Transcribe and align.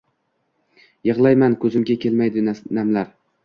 Yig’layman— 1.11 1.59
ko’zimga 1.67 2.01
kelmaydi 2.07 2.49
namlar 2.83 3.17